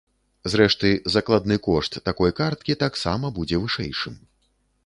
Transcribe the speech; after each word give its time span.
Зрэшты, 0.51 0.89
закладны 1.15 1.57
кошт 1.69 1.99
такой 2.09 2.31
карткі 2.39 2.79
таксама 2.87 3.33
будзе 3.37 3.61
вышэйшым. 3.67 4.21